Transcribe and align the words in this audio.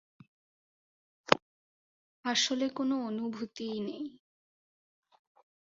আসলে 2.25 2.65
কোন 2.69 2.89
অনুভূতিই 3.07 3.79
নেই। 3.79 4.03